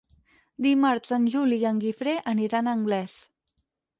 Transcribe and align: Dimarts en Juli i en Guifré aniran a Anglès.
Dimarts 0.65 1.13
en 1.17 1.27
Juli 1.33 1.59
i 1.63 1.67
en 1.71 1.83
Guifré 1.85 2.15
aniran 2.33 2.69
a 2.69 2.75
Anglès. 2.79 3.17